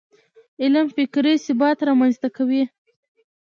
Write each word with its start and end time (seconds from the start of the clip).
علم 0.61 0.87
فکري 0.95 1.33
ثبات 1.45 1.77
رامنځته 1.87 2.27
کوي. 2.35 2.63